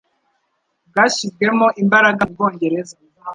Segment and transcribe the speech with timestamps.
[0.89, 2.95] bwashyizwemo imbaraga mu Bwongereza,